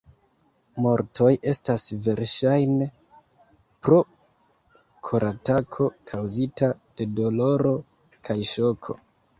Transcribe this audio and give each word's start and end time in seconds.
Mortoj 0.85 1.33
estas 1.51 1.85
verŝajne 2.07 2.87
pro 3.85 4.01
koratako 5.11 5.91
kaŭzita 6.15 6.75
de 6.97 7.11
doloro 7.23 7.79
kaj 8.27 8.43
ŝoko. 8.57 9.01